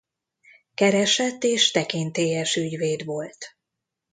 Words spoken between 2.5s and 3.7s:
ügyvéd volt.